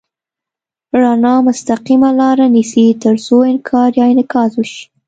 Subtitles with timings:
[1.01, 4.81] رڼا مستقیمه لاره نیسي تر څو انکسار یا انعکاس وشي.